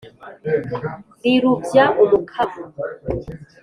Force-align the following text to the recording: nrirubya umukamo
nrirubya 1.21 1.83
umukamo 2.01 2.61